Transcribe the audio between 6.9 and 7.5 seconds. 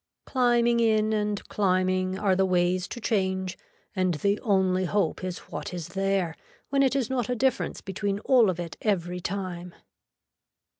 is not a